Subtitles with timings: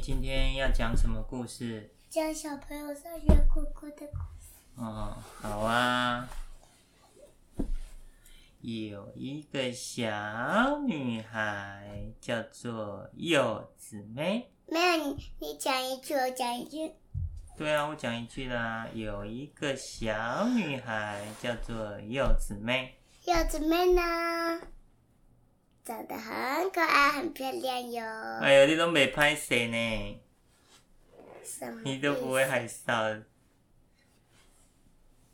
[0.00, 1.92] 你今天要讲什么故事？
[2.08, 4.54] 讲小朋友上学哭哭的故事。
[4.76, 6.26] 哦，好啊。
[8.62, 14.50] 有一个小女孩叫做柚子妹。
[14.68, 16.94] 没有你，你讲一句，我讲一句。
[17.58, 18.88] 对啊，我讲一句啦。
[18.94, 22.94] 有一个小女孩叫做柚子妹。
[23.26, 24.62] 柚子妹呢，
[25.90, 28.04] 长得很可爱，很漂亮哟。
[28.40, 30.20] 哎呦，你都没拍谁呢？
[31.42, 31.82] 什么？
[31.84, 33.24] 你都不会害臊。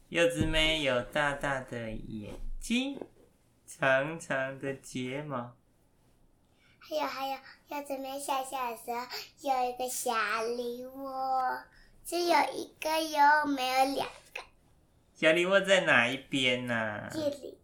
[0.08, 2.98] 柚子妹有大大的眼睛。
[3.66, 5.54] 长长的睫毛，
[6.78, 7.36] 还有还有，
[7.68, 9.06] 柚子妹小小的时候
[9.40, 10.14] 有一个小
[10.56, 11.60] 梨窝，
[12.02, 14.40] 只有一个哟，没有两个。
[15.14, 17.10] 小梨窝在哪一边呢、啊？
[17.12, 17.58] 这里，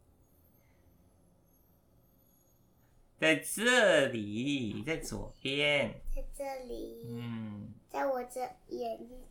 [3.22, 5.94] 在这里，在左边。
[6.12, 7.06] 在这里。
[7.08, 9.22] 嗯，在我这眼睛。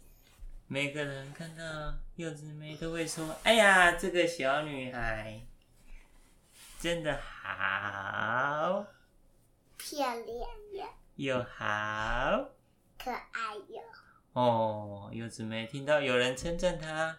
[0.67, 1.63] 每个人看到
[2.15, 5.41] 柚子妹都会说：“哎呀，这个小女孩。”
[6.79, 8.87] 真的好
[9.77, 10.39] 漂亮
[10.75, 12.49] 呀，又好
[12.97, 13.81] 可爱哟。
[14.31, 17.17] 哦，柚子妹听到有人称赞她，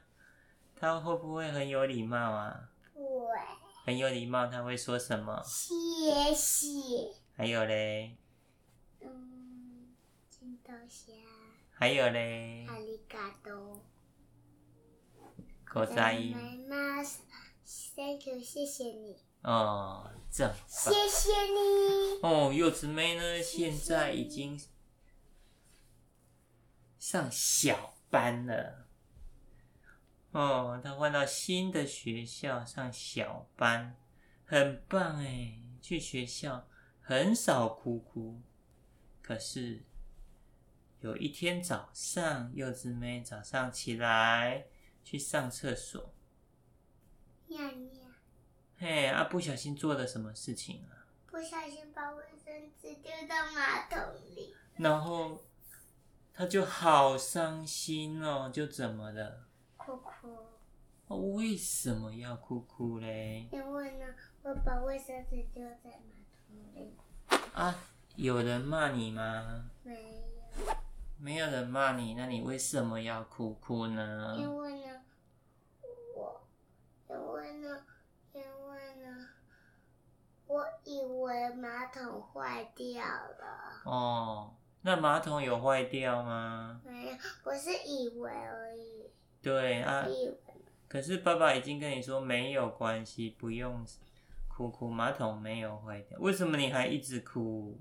[0.74, 2.70] 她会不会很有礼貌啊？
[2.94, 3.36] 不会。
[3.84, 5.42] 很有礼貌，他会说什么？
[5.44, 7.12] 谢谢。
[7.34, 8.16] 还有嘞？
[9.00, 9.92] 嗯，
[10.30, 11.12] 金豆虾。
[11.72, 12.64] 还有嘞？
[12.68, 13.84] 阿里嘎多。
[15.64, 16.36] 狗仔音。
[16.68, 17.02] 妈妈
[17.96, 19.16] ，Thank you，谢谢你。
[19.42, 20.54] 哦，这样。
[20.68, 22.20] 谢谢你。
[22.22, 23.42] 哦，柚子妹呢？
[23.42, 24.60] 现在已经
[27.00, 28.81] 上小班了。
[30.32, 33.96] 哦，他换到新的学校上小班，
[34.44, 35.58] 很棒哎！
[35.80, 36.68] 去学校
[37.00, 38.40] 很少哭哭。
[39.20, 39.84] 可是
[41.00, 44.66] 有一天早上，柚子妹早上起来
[45.04, 46.14] 去上厕所。
[47.48, 47.90] 尿尿。
[48.78, 49.24] 嘿，啊！
[49.24, 51.06] 不小心做了什么事情啊？
[51.26, 53.98] 不小心把卫生纸丢到马桶
[54.34, 55.44] 里，然后
[56.32, 59.46] 他就好伤心哦，就怎么了？
[61.16, 63.48] 为什么要哭哭嘞？
[63.52, 64.06] 因为呢，
[64.42, 66.14] 我把卫生纸丢在马
[66.46, 66.96] 桶里。
[67.54, 67.74] 啊，
[68.16, 69.64] 有人骂你吗？
[69.82, 70.22] 没有。
[71.18, 74.36] 没有人骂你，那你为什么要哭哭呢？
[74.38, 75.00] 因为呢，
[76.16, 76.40] 我，
[77.08, 77.84] 因为呢。
[78.34, 79.28] 因为呢
[80.46, 83.82] 我以为马桶坏掉了。
[83.84, 86.80] 哦，那马桶有坏掉吗？
[86.82, 89.10] 没有，我是以为而已。
[89.42, 90.06] 对啊。
[90.92, 93.82] 可是爸爸已经跟你说没有关系，不用
[94.46, 96.18] 哭哭，马桶没有坏掉。
[96.18, 97.80] 为什么你还一直哭？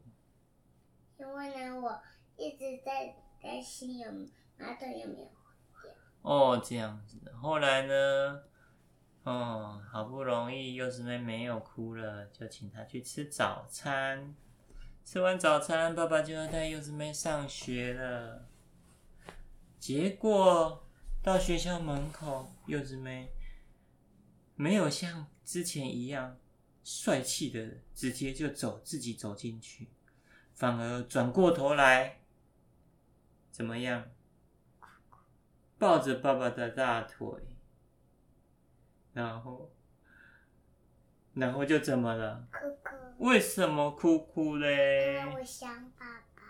[1.19, 2.01] 因为呢，我
[2.37, 3.13] 一直在
[3.43, 4.09] 担心有
[4.57, 5.43] 马桶有没有坏
[5.83, 5.91] 掉。
[6.21, 7.17] 哦，这样子。
[7.33, 8.43] 后来呢？
[9.23, 14.33] 哦，好不容易柚子妹没有哭了，就请她去吃早餐。
[15.03, 18.47] 吃完早餐，爸爸就要带柚子妹上学了。
[19.77, 20.87] 结果
[21.23, 23.31] 到学校门口，柚子妹
[24.55, 26.39] 没有像之前一样
[26.83, 29.91] 帅气的直接就走，自己走进去，
[30.55, 32.21] 反而转过头来，
[33.51, 34.09] 怎么样？
[35.77, 37.27] 抱着爸爸的大腿。
[39.13, 39.71] 然后，
[41.35, 42.47] 然后就怎么了？
[42.51, 42.95] 哭哭。
[43.19, 45.19] 为什么哭哭嘞？
[45.19, 46.41] 因为我想爸爸。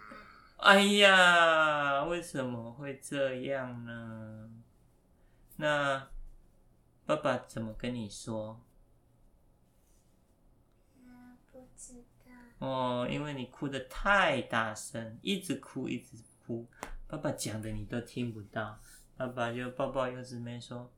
[0.59, 4.49] 哎呀，为什么会这样呢？
[5.61, 6.09] 那
[7.05, 8.59] 爸爸怎么跟你说？
[10.95, 12.31] 嗯，不知道。
[12.57, 16.67] 哦，因为你哭的太大声，一直哭一直哭，
[17.07, 18.79] 爸爸讲的你都听不到。
[19.16, 20.91] 爸爸就抱抱柚子妹说。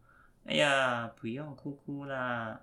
[0.46, 2.62] 哎呀，不用哭哭啦！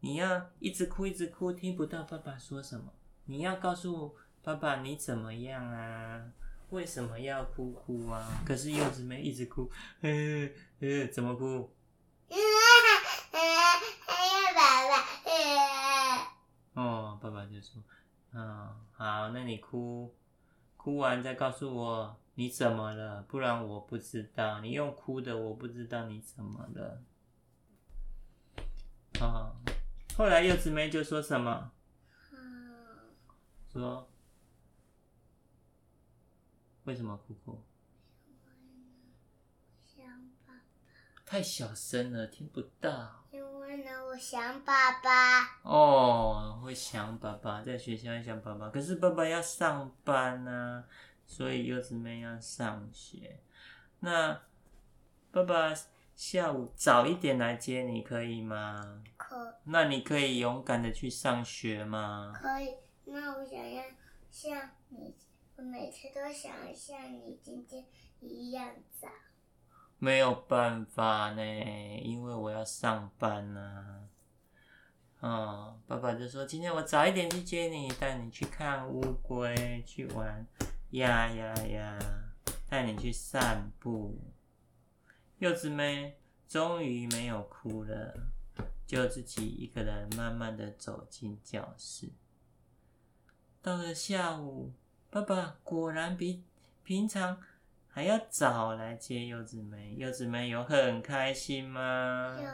[0.00, 2.94] 你要一直哭一直哭，听不到爸爸说什么。
[3.26, 6.32] 你要告诉爸爸你怎么样啊？
[6.70, 8.42] 为什么要哭哭啊？
[8.44, 9.70] 可是柚子妹一直哭，
[10.00, 10.10] 呃
[10.80, 11.72] 呃，怎么哭？
[12.28, 12.36] 还
[14.26, 14.94] 要爸爸。
[16.74, 17.82] 哦，爸爸就说，
[18.32, 20.14] 嗯，好，那你哭，
[20.76, 22.20] 哭完再告诉我。
[22.38, 23.22] 你怎么了？
[23.22, 24.60] 不然我不知道。
[24.60, 27.02] 你用哭的，我不知道你怎么了。
[29.20, 29.56] 啊、哦！
[30.18, 31.72] 后来柚子妹就说什么？
[33.72, 34.06] 说
[36.86, 37.62] 为什么哭哭？
[39.84, 40.06] 想
[40.46, 40.60] 爸爸。
[41.24, 43.24] 太小声了，听不到。
[43.32, 45.60] 因为呢，我想爸爸。
[45.62, 50.84] 哦，会想爸爸，在学校想爸爸，可是爸爸要上班呢、啊。
[51.26, 53.40] 所以柚子妹要上学。
[53.98, 54.40] 那
[55.32, 55.74] 爸爸
[56.14, 59.02] 下午早一点来接你，可以吗？
[59.16, 59.58] 可。
[59.64, 62.32] 那你可以勇敢的去上学吗？
[62.32, 62.76] 可以。
[63.06, 63.82] 那我想要
[64.30, 65.16] 像你，
[65.56, 67.84] 我每次都想像你今天
[68.20, 69.08] 一样早。
[69.98, 71.42] 没有办法呢，
[72.02, 74.06] 因为我要上班呢。
[75.22, 80.46] 嗯，爸爸就说今天我早一点去接你，带你去看乌龟，去玩
[80.90, 81.98] 呀呀呀，
[82.68, 84.14] 带你去散步。
[85.38, 88.14] 柚子妹终于没有哭了，
[88.86, 92.12] 就自己一个人慢慢的走进教室。
[93.62, 94.74] 到了下午，
[95.16, 96.44] 爸爸果然比
[96.84, 97.40] 平常
[97.88, 99.94] 还要早来接柚子梅。
[99.94, 102.38] 柚子梅有很开心吗？
[102.38, 102.46] 有。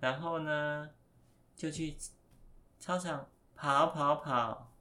[0.00, 0.88] 然后呢，
[1.54, 1.94] 就去
[2.78, 4.72] 操场跑跑跑，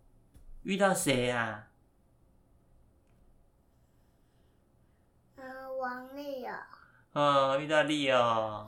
[0.64, 1.68] 遇到谁啊？
[5.36, 6.54] 嗯，王力友。
[7.12, 8.16] 哦，遇到力友。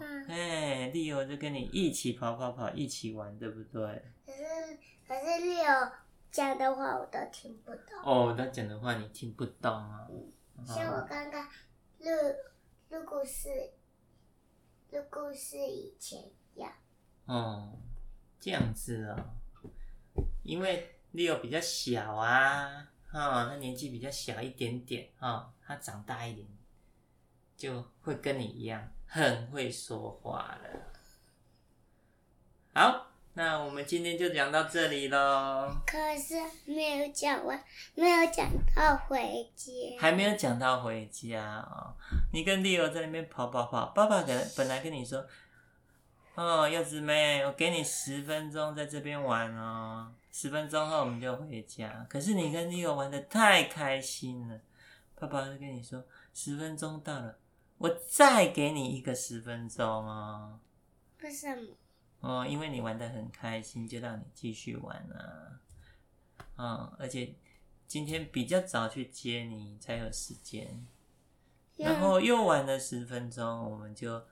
[0.01, 0.27] 嗯。
[0.27, 4.03] 哎，力友就跟你一起跑跑跑，一起玩，对不对？
[4.25, 4.77] 可是，
[5.07, 5.63] 可是力友
[6.33, 7.95] 讲的话我都听不懂。
[8.03, 10.07] 哦，他讲的话你听不懂啊？
[10.09, 10.65] 嗯。
[10.65, 11.47] 像我刚刚
[11.99, 12.09] 录
[12.89, 13.49] 录故事，
[14.89, 16.73] 录故事以前一样。
[17.25, 17.77] 哦。
[18.39, 19.05] 这样子
[20.15, 26.47] 哦，因为 Leo 比较小啊，哈，他年纪比较小一点点哈，他长大一点
[27.55, 30.69] 就会跟你一样很会说话了。
[32.73, 35.75] 好，那我们今天就讲到这里喽。
[35.87, 36.35] 可是
[36.65, 37.63] 没有讲完，
[37.95, 41.95] 没有讲到回家，还没有讲到回家哦。
[42.31, 45.25] 你跟 Leo 在那边跑跑跑，爸爸跟本来跟你说。
[46.35, 52.03] 哦，柚子妹，我给你十分钟在这边玩哦，十分钟后我们就回家。
[52.09, 54.59] 可是你跟 Leo 玩的太开心了，
[55.19, 56.03] 爸爸就跟你说，
[56.33, 57.37] 十分钟到了，
[57.77, 60.59] 我再给你一个十分钟哦。
[61.21, 61.67] 为什么？
[62.23, 65.61] 哦，因为你玩的很开心，就让你继续玩啊。
[66.57, 67.35] 嗯，而且
[67.85, 70.87] 今天比较早去接你，才有时间。
[71.77, 74.23] 然后又玩了十分钟，我们就。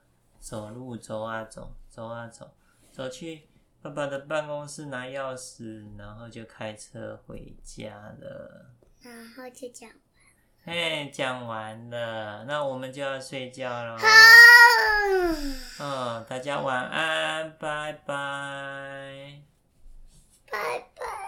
[0.42, 2.50] 走路走啊走，走啊走，
[2.90, 3.46] 走去
[3.80, 8.74] 爸爸的办公室拿钥匙，然后就开车回家了。
[9.02, 10.11] 然后就讲完。
[10.64, 13.98] 嘿，讲完了，那我们就要睡觉了。
[13.98, 14.06] 好。
[15.80, 19.42] 嗯，大家晚安，拜拜
[20.48, 20.84] 拜。
[20.94, 21.21] 拜。